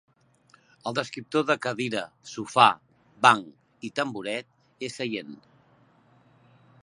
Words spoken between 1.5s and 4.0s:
"cadira", "sofà", "banc" i